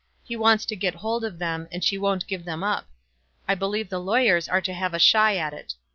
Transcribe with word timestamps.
He 0.23 0.35
wants 0.35 0.65
to 0.65 0.75
get 0.75 0.95
hold 0.95 1.23
of 1.23 1.37
them, 1.37 1.67
and 1.71 1.83
she 1.83 1.95
won't 1.95 2.25
give 2.25 2.43
them 2.43 2.63
up. 2.63 2.87
I 3.47 3.53
believe 3.53 3.89
the 3.89 3.99
lawyers 4.01 4.49
are 4.49 4.61
to 4.61 4.73
have 4.73 4.95
a 4.95 4.99
shy 4.99 5.37
at 5.37 5.53
it. 5.53 5.75